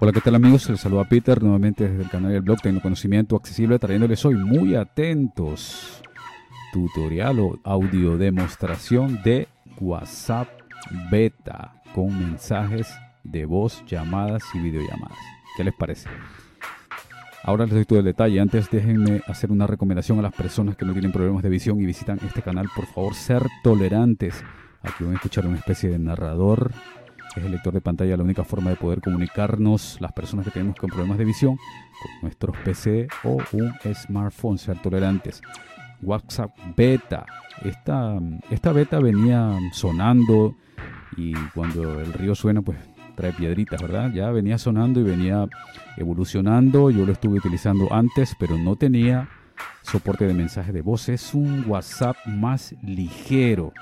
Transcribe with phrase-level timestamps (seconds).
[0.00, 0.68] Hola, ¿qué tal amigos?
[0.68, 6.02] Les saluda Peter nuevamente desde el canal del blog Tecnoconocimiento Accesible, trayéndoles hoy muy atentos
[6.72, 9.46] tutorial o audio demostración de
[9.80, 10.48] WhatsApp
[11.12, 15.16] Beta con mensajes de voz, llamadas y videollamadas.
[15.56, 16.08] ¿Qué les parece?
[17.44, 18.40] Ahora les doy todo el detalle.
[18.40, 21.86] Antes déjenme hacer una recomendación a las personas que no tienen problemas de visión y
[21.86, 22.68] visitan este canal.
[22.74, 24.42] Por favor, ser tolerantes.
[24.82, 26.72] Aquí van a escuchar una especie de narrador
[27.36, 30.76] es el lector de pantalla la única forma de poder comunicarnos las personas que tenemos
[30.76, 35.40] con problemas de visión con nuestros PC o un smartphone, ser tolerantes.
[36.02, 37.24] WhatsApp beta.
[37.64, 38.18] Esta,
[38.50, 40.54] esta beta venía sonando
[41.16, 42.78] y cuando el río suena pues
[43.14, 44.12] trae piedritas, ¿verdad?
[44.12, 45.46] Ya venía sonando y venía
[45.96, 46.90] evolucionando.
[46.90, 49.28] Yo lo estuve utilizando antes, pero no tenía
[49.82, 51.08] soporte de mensaje de voz.
[51.08, 53.72] Es un WhatsApp más ligero.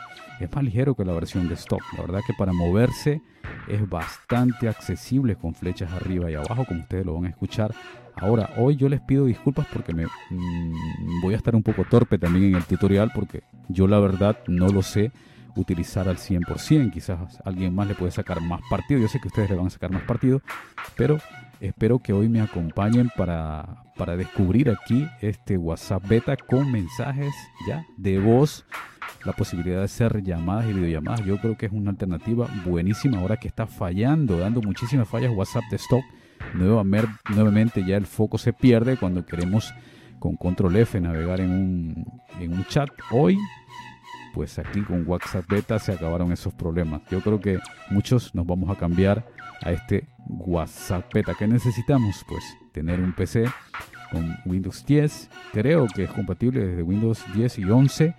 [0.41, 1.83] Es más ligero que la versión de stock.
[1.97, 3.23] La verdad que para moverse
[3.69, 7.75] es bastante accesible con flechas arriba y abajo, como ustedes lo van a escuchar.
[8.17, 12.19] Ahora, hoy yo les pido disculpas porque me mm, voy a estar un poco torpe
[12.19, 15.13] también en el tutorial porque yo la verdad no lo sé
[15.57, 16.93] utilizar al 100%.
[16.93, 19.01] Quizás alguien más le puede sacar más partido.
[19.01, 20.43] Yo sé que ustedes le van a sacar más partido,
[20.97, 21.19] pero
[21.63, 27.33] espero que hoy me acompañen para, para descubrir aquí este WhatsApp beta con mensajes
[27.67, 28.67] ya de voz
[29.25, 31.25] la posibilidad de hacer llamadas y videollamadas.
[31.25, 35.63] Yo creo que es una alternativa buenísima ahora que está fallando, dando muchísimas fallas WhatsApp
[35.71, 36.05] de stock.
[36.55, 39.73] nuevamente ya el foco se pierde cuando queremos
[40.19, 42.07] con control F navegar en un,
[42.41, 42.91] en un chat.
[43.13, 43.39] Hoy,
[44.35, 47.03] pues aquí con WhatsApp Beta se acabaron esos problemas.
[47.09, 49.25] Yo creo que muchos nos vamos a cambiar
[49.65, 51.35] a este WhatsApp Beta.
[51.39, 52.25] ¿Qué necesitamos?
[52.29, 53.45] Pues tener un PC
[54.11, 55.31] con Windows 10.
[55.53, 58.15] Creo que es compatible desde Windows 10 y 11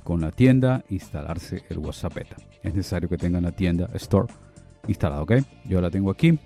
[0.04, 2.36] con la tienda instalarse el WhatsApp Beta.
[2.62, 4.32] Es necesario que tengan la tienda Store
[4.88, 5.32] instalada, ¿ok?
[5.64, 6.38] Yo la tengo aquí.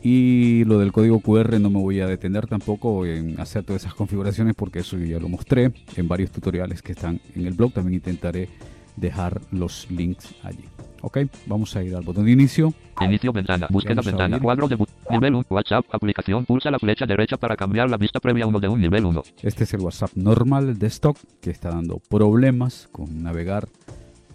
[0.00, 3.94] Y lo del código QR no me voy a detener tampoco en hacer todas esas
[3.94, 7.72] configuraciones porque eso ya lo mostré en varios tutoriales que están en el blog.
[7.72, 8.48] También intentaré
[8.96, 10.64] dejar los links allí.
[11.00, 12.72] Ok, vamos a ir al botón de inicio.
[13.00, 14.76] Inicio ventana, búsqueda ventana, cuadro de
[15.10, 18.68] nivel 1, WhatsApp, aplicación, pulsa la flecha derecha para cambiar la vista previa 1 de
[18.68, 19.22] un nivel 1.
[19.42, 23.68] Este es el WhatsApp normal de stock que está dando problemas con navegar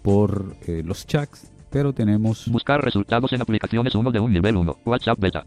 [0.02, 2.48] por eh, los chats, pero tenemos...
[2.48, 5.44] Buscar resultados en aplicaciones 1 de un nivel 1, WhatsApp beta.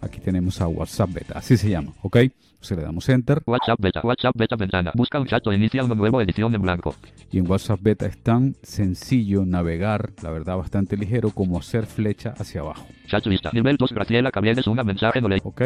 [0.00, 2.18] Aquí tenemos a WhatsApp Beta, así se llama, ¿ok?
[2.60, 3.42] Se le damos Enter.
[3.46, 4.92] WhatsApp Beta, WhatsApp Beta ventana.
[4.94, 6.94] Busca un chat o inicia una nueva edición en blanco.
[7.30, 12.34] Y en WhatsApp Beta es tan sencillo navegar, la verdad bastante ligero, como hacer flecha
[12.36, 12.86] hacia abajo.
[13.06, 13.50] Chat lista.
[13.52, 15.40] Nivel 2, Graciela es una mensaje no le.
[15.42, 15.62] Ok.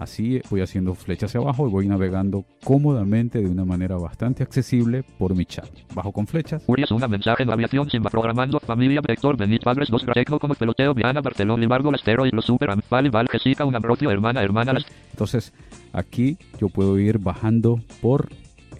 [0.00, 5.02] Así voy haciendo flecha hacia abajo y voy navegando cómodamente de una manera bastante accesible
[5.02, 5.68] por mi chat.
[5.94, 6.62] Bajo con flechas.
[6.66, 10.94] Urias una mensaje en aviación sin programando familia vector Benit padres dos Tecno como peloteo
[10.94, 14.86] Viana Barcelona Limargo Lastero y los super Anfal Val Jessica un Ambrosio hermana hermana las...
[15.10, 15.52] Entonces
[15.92, 18.30] aquí yo puedo ir bajando por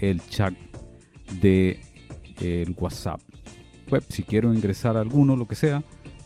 [0.01, 0.55] el chat
[1.43, 1.81] de
[2.41, 3.21] el WhatsApp
[3.91, 5.83] web si quiero ingresar a alguno lo que sea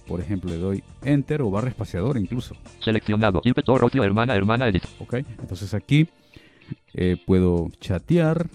[0.07, 2.57] por ejemplo, le doy Enter o barra espaciadora incluso.
[2.81, 3.43] Seleccionado.
[3.45, 4.85] Hermana, hermana, edit.
[4.99, 6.09] Ok, entonces aquí
[6.93, 8.49] eh, puedo chatear.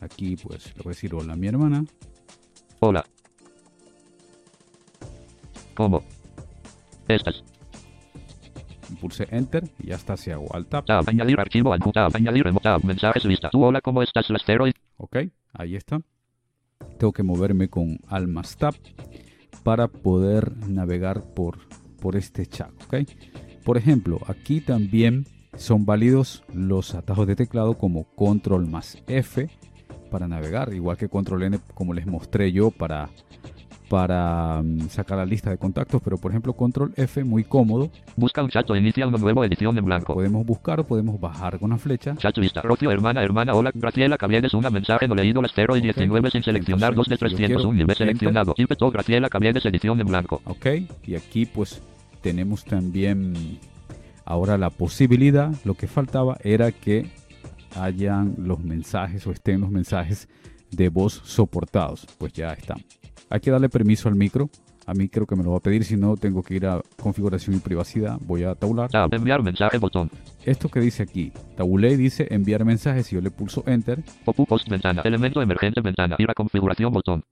[0.00, 1.84] Aquí pues le voy a decir hola a mi hermana.
[2.80, 3.04] Hola.
[5.74, 6.04] ¿Cómo?
[7.08, 7.42] Estás.
[9.00, 10.84] Pulse Enter y ya está, si hago Alt Tab.
[10.84, 13.50] tab añadir archivo al tab, añadir tab, mensajes lista.
[13.50, 14.30] Tú hola, ¿cómo estás?
[14.30, 14.66] Lastero.
[14.98, 15.16] Ok,
[15.52, 16.00] ahí está.
[16.98, 18.74] Tengo que moverme con Almas Tab
[19.64, 21.58] para poder navegar por,
[22.00, 22.70] por este chat.
[22.84, 23.08] ¿okay?
[23.64, 25.26] Por ejemplo, aquí también
[25.56, 29.48] son válidos los atajos de teclado como control más F
[30.10, 33.10] para navegar, igual que control N como les mostré yo para,
[33.94, 37.92] para mm, sacar la lista de contactos, pero por ejemplo control F muy cómodo.
[38.16, 40.14] Busca un chat o inicia uno nuevo edición en blanco.
[40.14, 42.16] Podemos buscar o podemos bajar con la flecha.
[42.16, 42.60] Chat lista.
[42.60, 43.70] Rocio, hermana, hermana, hola.
[43.72, 47.42] Graciela Caviedes, una mensaje no leído, Lastero y 19 sin seleccionar, 2 de Entonces, si
[47.42, 47.96] yo 300, un nivel enter.
[47.98, 48.54] seleccionado.
[48.56, 50.42] Ímpetu, Graciela Caviedes, edición en blanco.
[50.44, 50.66] Ok,
[51.06, 51.80] y aquí pues
[52.20, 53.60] tenemos también
[54.24, 57.06] ahora la posibilidad, lo que faltaba era que
[57.76, 60.28] hayan los mensajes o estén los mensajes
[60.72, 62.82] de voz soportados, pues ya están.
[63.30, 64.48] Hay que darle permiso al micro,
[64.86, 66.82] a mí creo que me lo va a pedir, si no tengo que ir a
[67.00, 68.90] configuración y privacidad, voy a tabular.
[68.90, 70.10] Tab, enviar mensaje, botón.
[70.44, 74.68] Esto que dice aquí, tabulé dice enviar mensajes, si yo le pulso enter, Popu post
[74.68, 75.02] ventana.
[75.04, 76.16] Elemento emergente ventana.
[76.18, 77.24] Ir a configuración botón.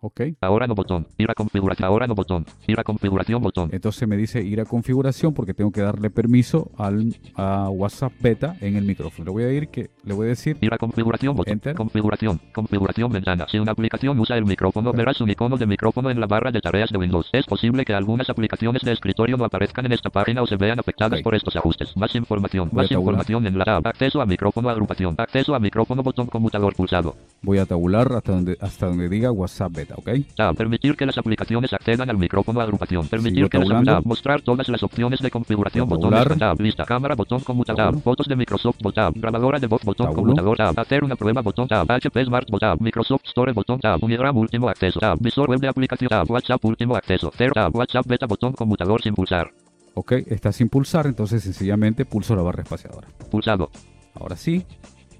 [0.00, 1.06] Ok, Ahora no botón.
[1.18, 1.86] Ir a configuración.
[1.86, 2.46] Ahora no botón.
[2.66, 3.70] Ir a configuración botón.
[3.72, 8.56] entonces me dice ir a configuración porque tengo que darle permiso al a WhatsApp beta
[8.60, 9.24] en el micrófono.
[9.26, 11.52] Le voy a ir que le voy a decir Ir a configuración botón.
[11.52, 11.74] Enter.
[11.74, 12.40] Configuración.
[12.52, 13.46] Configuración ventana.
[13.48, 16.60] Si una aplicación usa el micrófono, verás un icono de micrófono en la barra de
[16.60, 17.28] tareas de Windows.
[17.32, 20.78] Es posible que algunas aplicaciones de escritorio no aparezcan en esta página o se vean
[20.78, 21.96] afectadas por estos ajustes.
[21.96, 22.68] Más información.
[22.72, 23.86] Voy Más información en la tab.
[23.86, 25.14] Acceso a micrófono agrupación.
[25.18, 27.14] Acceso a micrófono botón conmutador pulsado.
[27.42, 30.10] Voy a tabular hasta donde hasta donde diga WhatsApp beta, ¿ok?
[30.36, 30.56] Tab.
[30.56, 33.06] Permitir que las aplicaciones accedan al micrófono agrupación.
[33.08, 33.92] Permitir que las tabulando.
[33.92, 34.06] tab.
[34.06, 35.84] Mostrar todas las opciones de configuración.
[35.84, 36.18] A Botones.
[36.24, 36.38] tabular.
[36.38, 36.60] Tab.
[36.60, 36.84] Lista.
[36.84, 37.14] Cámara.
[37.14, 37.84] Botón conmutador.
[37.86, 38.00] Tabulo.
[38.00, 38.78] Fotos de Microsoft.
[38.82, 39.12] Botón.
[39.16, 39.82] Grabadora de voz.
[39.84, 40.22] Botón Tabulo.
[40.22, 40.56] conmutador.
[40.56, 40.78] Tab.
[40.78, 41.40] Hacer una prueba.
[41.42, 41.68] Botón.
[41.68, 41.90] Tab.
[41.90, 42.48] HP Smart.
[42.50, 42.78] Botón.
[42.80, 43.52] Microsoft Store.
[43.52, 43.80] Botón.
[43.80, 44.02] Tab.
[44.02, 44.36] Unigram.
[44.36, 45.00] Último acceso.
[45.00, 45.18] Tab.
[45.20, 46.08] Visor web de aplicación.
[46.08, 46.30] Tab.
[46.30, 46.64] WhatsApp.
[46.64, 47.32] Último acceso.
[47.36, 47.52] Cero.
[47.54, 47.74] Tab.
[47.74, 48.26] WhatsApp beta.
[48.26, 49.50] Botón conmutador sin pulsar.
[49.94, 53.08] Ok, está sin pulsar, entonces sencillamente pulso la barra espaciadora.
[53.28, 53.70] Pulsado.
[54.14, 54.64] Ahora sí,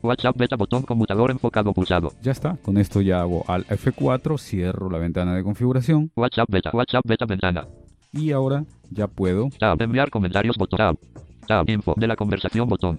[0.02, 0.56] WhatsApp beta.
[0.56, 1.72] Botón conmutador enfocado.
[1.72, 2.12] Pulsado.
[2.22, 2.56] ya está.
[2.62, 6.70] Con esto ya hago al F4, cierro la ventana de configuración WhatsApp beta.
[6.72, 7.26] WhatsApp beta.
[7.26, 7.66] Ventana.
[8.12, 9.80] y ahora ya puedo, Tab.
[9.80, 10.56] Enviar comentarios.
[10.56, 10.78] Botón.
[10.78, 10.96] Tab.
[11.46, 11.68] Tab.
[11.68, 12.68] Info de la conversación.
[12.68, 12.98] Botón.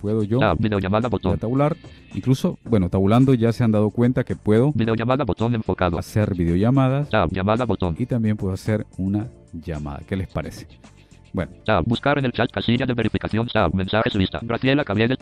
[0.00, 0.58] puedo yo Tab.
[0.58, 1.08] Videollamada.
[1.08, 1.38] Botón.
[1.38, 1.76] tabular.
[2.14, 5.24] Incluso, bueno, tabulando ya se han dado cuenta que puedo Videollamada.
[5.24, 5.98] Botón enfocado.
[5.98, 7.30] hacer videollamadas Tab.
[7.30, 7.64] Llamada.
[7.64, 7.94] Botón.
[7.98, 10.00] y también puedo hacer una llamada.
[10.06, 10.66] ¿Qué les parece?
[11.32, 11.84] Bueno, Tab.
[11.86, 13.46] Buscar en el chat casilla de verificación.
[13.46, 13.74] Tab.
[13.74, 14.40] Mensajes lista.
[14.42, 15.18] Graciela Caviedes.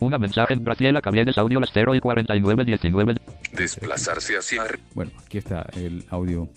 [0.00, 3.14] Una mensaje en Graciela Caviedes audio Lastero y 4919.
[3.52, 4.62] Desplazarse hacia
[4.94, 6.48] bueno, aquí está el audio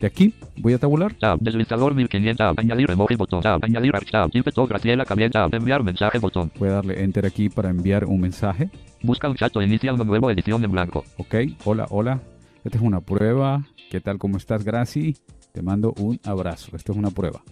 [0.00, 0.32] de aquí.
[0.58, 1.12] Voy a tabular.
[1.14, 1.40] Tab.
[1.40, 2.36] Deslizador 1500.
[2.38, 2.54] Tab.
[2.60, 3.42] Añadir emoji botón.
[3.42, 3.64] Tab.
[3.64, 4.30] Añadir arch- Tab.
[4.32, 5.32] Ímpetu Graciela Caviedes.
[5.32, 5.52] Tab.
[5.52, 6.52] Enviar mensaje botón.
[6.56, 8.70] Voy a darle enter aquí para enviar un mensaje.
[9.02, 11.04] Busca un chat o inicia una nueva edición en blanco.
[11.16, 11.34] Ok,
[11.64, 12.20] hola, hola.
[12.64, 13.64] Esta es una prueba.
[13.90, 14.18] ¿Qué tal?
[14.18, 15.16] ¿Cómo estás, Graci?
[15.52, 16.76] Te mando un abrazo.
[16.76, 17.42] Esto es una prueba.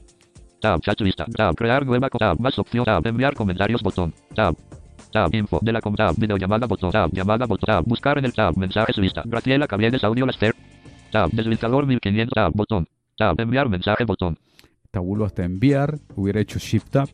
[0.60, 0.80] Tab.
[0.82, 1.24] Chat lista.
[1.26, 1.56] Tab.
[1.56, 2.38] Crear nueva Tab.
[2.38, 2.84] Más opción.
[2.84, 3.04] Tab.
[3.04, 4.14] Enviar comentarios botón.
[4.36, 4.54] Tab.
[5.10, 5.34] Tab.
[5.34, 6.14] Info de la com Tab.
[6.16, 6.90] Videollamada botón.
[6.90, 7.10] Tab.
[7.12, 7.66] Llamada botón.
[7.66, 7.84] Tab.
[7.84, 8.56] Buscar en el Tab.
[8.56, 9.22] Mensajes lista.
[9.24, 10.54] Graciela Caviedes audio Lastero.
[11.10, 11.30] Tab.
[11.30, 12.34] Deslizador 1500.
[12.34, 12.52] Tab.
[12.54, 12.88] Botón.
[13.16, 13.40] Tab.
[13.40, 14.38] Enviar mensaje botón.
[14.90, 15.98] Tabulo hasta enviar.
[16.14, 17.08] Hubiera hecho Shift Tab.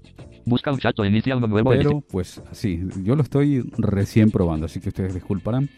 [0.45, 2.01] Busca un chat o inicia nueva edición.
[2.01, 4.67] Pero pues así, yo lo estoy recién probando.
[4.67, 5.69] Así que ustedes disculparán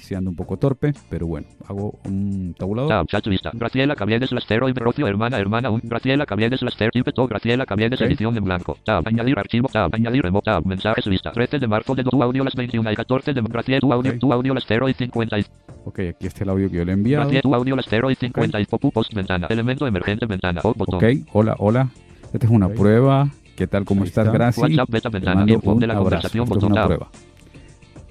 [0.00, 0.92] si ando un poco torpe.
[1.08, 2.88] Pero bueno, hago un tabulador.
[2.90, 3.50] Tab, chat lista.
[3.54, 5.80] Graciela Caviedes Lastero y Rocio, hermana, hermana, un.
[5.84, 8.06] Graciela Caviedes Lastero, ímpetu, Graciela Caviedes, Ok.
[8.06, 8.76] edición en blanco.
[8.84, 11.32] Tab, añadir archivo, tab, añadir tab, mensajes lista.
[11.32, 14.18] 13 de marzo de tu audio las 21 y 14 de Graciela, tu audio, Ok.
[14.18, 15.44] tu audio Lastero y 50 y
[15.84, 17.22] Ok, aquí está el audio que yo le he enviado.
[17.24, 19.46] Graciela, tu audio Lastero y 50 y popu post ventana.
[19.50, 20.60] Elemento emergente ventana.
[20.64, 20.96] O botón.
[20.96, 21.88] Ok, hola, hola.
[22.32, 23.28] Esta es una prueba.
[23.56, 23.84] ¿Qué tal?
[23.84, 24.32] ¿Cómo Ahí estás, está.
[24.38, 24.60] Graci?
[24.60, 25.36] WhatsApp beta Te ventana.
[25.40, 26.04] mando Info un de la abrazo.
[26.04, 26.86] conversación Esto es una Tab.
[26.86, 27.08] prueba.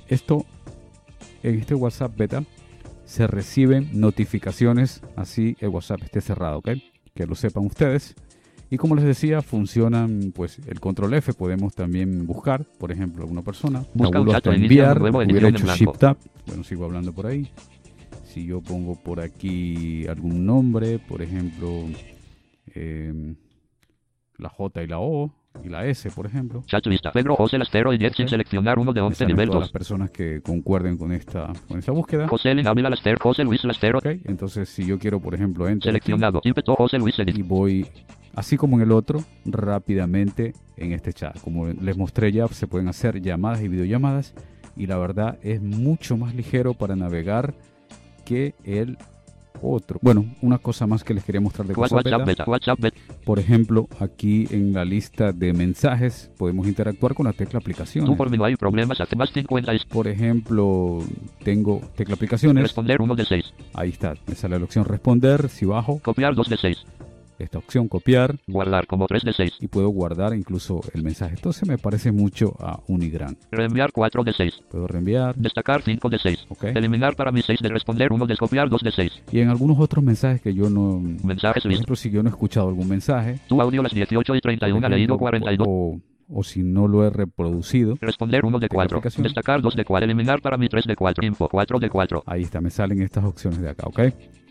[0.07, 0.45] Esto,
[1.44, 2.44] en este WhatsApp beta,
[3.06, 6.69] se reciben notificaciones así el WhatsApp esté cerrado, ¿ok?
[7.15, 8.15] Que lo sepan ustedes.
[8.69, 13.41] Y como les decía, funcionan pues el control F, podemos también buscar, por ejemplo, alguna
[13.41, 15.65] persona, Busca tabulo un hasta enviar, hubiera hecho.
[15.65, 17.51] Shift Tab, bueno, sigo hablando por ahí.
[18.25, 21.86] Si yo pongo por aquí algún nombre, por ejemplo,
[22.75, 23.36] em,
[24.38, 27.12] la J y la O y la S, por ejemplo, Chat lista.
[27.12, 29.63] Pedro José Lastero y 10 sin seleccionar uno de me 11 salen nivel todas 2.
[29.63, 32.27] las personas que concuerden con esta, con esta búsqueda.
[32.27, 35.79] José Elin Ávila Lastero, José Luis Lastero, Ok, entonces si yo quiero, por ejemplo, aquí
[35.82, 36.41] seleccionado.
[36.44, 37.88] Ímpetu José Luis y voy,
[38.36, 41.39] así como en el otro, rápidamente en este chat.
[41.41, 44.34] Como les mostré ya, se pueden hacer llamadas y videollamadas
[44.75, 47.53] y la verdad es mucho más ligero para navegar
[48.25, 48.98] que el
[49.62, 50.00] otro.
[50.01, 52.44] Bueno, una cosa más que les quería mostrar de WhatsApp WhatsApp Beta.
[52.48, 52.98] WhatsApp beta.
[53.25, 58.18] Por ejemplo, aquí en la lista de mensajes podemos interactuar con la tecla Tú aplicaciones.
[58.18, 59.00] por mí no hay problemas.
[59.01, 61.00] Hace más 50 y Por ejemplo,
[61.44, 62.63] tengo tecla aplicaciones.
[62.63, 63.46] responder 1 de 6.
[63.74, 65.50] Ahí está, me sale la opción responder.
[65.50, 66.78] Si bajo Copiar 2 de 6.
[67.39, 69.53] Esta opción copiar Guardar como 3 de 6.
[69.60, 71.36] y puedo guardar incluso el mensaje.
[71.36, 73.38] Entonces me parece mucho a Unigran.
[73.51, 74.63] Reenviar 4 de 6.
[74.69, 75.36] Puedo reenviar.
[75.36, 76.46] Destacar 5 de 6.
[76.50, 76.63] Ok.
[76.65, 79.24] Eliminar para mí 6 de responder 1 de copiar 2 de 6.
[79.31, 81.00] Y en algunos otros mensajes que yo no...
[81.24, 83.39] Mensajes Por ejemplo, si yo no he escuchado algún mensaje.
[83.48, 85.67] Tu audio las 18 y por 31 ejemplo, leído 42.
[85.69, 86.00] O,
[86.31, 87.98] o si no lo he reproducido.
[88.01, 88.98] Responder 1 de Tecla 4.
[88.98, 89.24] aplicación.
[89.24, 90.05] Destacar 2 de 4.
[90.05, 91.25] Eliminar para mí 3 de 4.
[91.25, 92.24] Info 4 de 4.
[92.25, 94.00] Ahí está, me salen estas opciones de acá, ¿ok?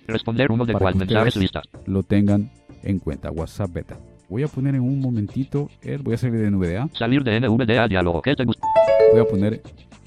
[0.07, 1.62] Responder uno de Para cual que mensajes ustedes- lista.
[1.87, 2.50] lo tengan
[2.82, 3.30] en cuenta.
[3.30, 3.97] WhatsApp Beta.
[4.28, 7.88] Voy a poner en un momentito, el, voy a salir de NVDA, Salir de NVDA
[7.88, 8.20] diálogo.
[8.23, 8.66] ¿Qué te gusta?
[9.12, 9.62] voy a poner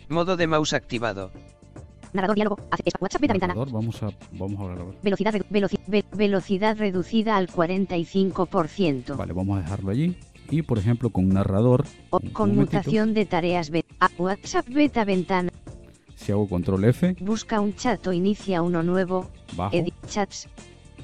[0.09, 1.31] Modo de mouse activado.
[2.13, 2.57] Narrador diálogo.
[2.99, 3.53] WhatsApp beta ventana.
[3.55, 4.97] vamos a, vamos a hablar ahora.
[5.01, 9.15] Velocidad, redu- veloci- ve- velocidad reducida al 45%.
[9.15, 10.15] Vale, vamos a dejarlo allí.
[10.49, 13.95] Y por ejemplo, con narrador, O un conmutación de tareas beta.
[14.01, 15.49] A WhatsApp beta ventana.
[16.15, 19.29] si hago control F, Busca un chat o inicia uno nuevo.
[19.55, 20.49] bajo, Edit chats.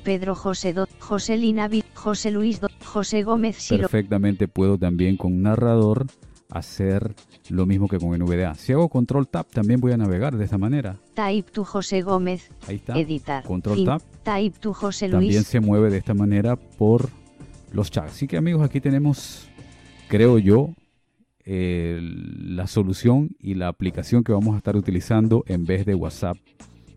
[0.08, 3.90] Pedro José José Linavi, José Luis José Gómez Silo.
[3.90, 6.06] perfectamente puedo también con narrador
[6.50, 7.14] hacer
[7.50, 8.56] lo mismo que con NVDA.
[8.56, 10.98] Si hago control tab, también voy a navegar de esta manera.
[11.14, 12.50] Type to José Gómez.
[12.70, 12.98] Ahí está.
[12.98, 13.44] Editar.
[13.44, 13.86] Control Fin.
[13.86, 14.02] tab.
[14.24, 15.48] Type to José También Luis.
[15.48, 17.10] se mueve de esta manera por
[17.74, 18.14] los chats.
[18.14, 19.50] Así que amigos, aquí tenemos,
[20.08, 20.70] creo yo,
[21.44, 26.38] eh, la solución y la aplicación que vamos a estar utilizando en vez de WhatsApp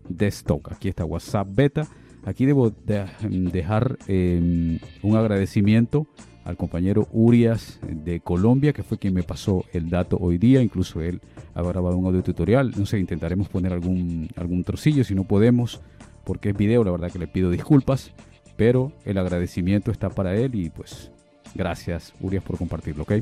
[0.07, 0.71] Desktop.
[0.71, 1.89] Aquí está WhatsApp Beta.
[2.25, 3.05] Aquí debo de-
[3.51, 6.05] dejar eh, un agradecimiento
[6.43, 10.61] al compañero Urias de Colombia, que fue quien me pasó el dato hoy día.
[10.61, 11.21] Incluso él
[11.53, 12.71] ha grabado un audio tutorial.
[12.77, 15.03] No sé, intentaremos poner algún, algún trocillo.
[15.03, 15.81] Si no podemos,
[16.23, 18.11] porque es video, la verdad que le pido disculpas.
[18.57, 21.11] Pero el agradecimiento está para él y pues
[21.55, 23.13] gracias Urias por compartirlo, ¿ok?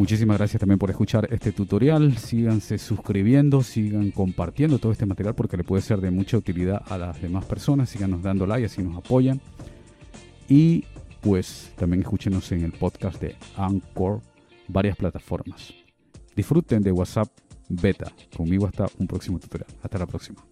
[0.00, 2.16] Muchísimas gracias también por escuchar este tutorial.
[2.16, 6.96] Síganse suscribiendo, sigan compartiendo todo este material porque le puede ser de mucha utilidad a
[6.96, 7.90] las demás personas.
[7.90, 9.42] Síganos dando like, así nos apoyan.
[10.48, 10.84] Y
[11.20, 14.22] pues también escúchenos en el podcast de Anchor,
[14.68, 15.74] varias plataformas.
[16.34, 17.28] Disfruten de WhatsApp
[17.68, 18.10] Beta.
[18.34, 19.68] Conmigo hasta un próximo tutorial.
[19.82, 20.42] Hasta la próxima.